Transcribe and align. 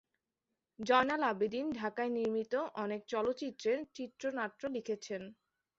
জয়নাল 0.79 1.21
আবেদীন 1.31 1.65
ঢাকায় 1.79 2.11
নির্মিত 2.17 2.53
অনেক 2.83 3.01
চলচ্চিত্রের 3.13 3.79
চিত্রনাট্য 3.95 4.61
লিখেছেন। 4.75 5.21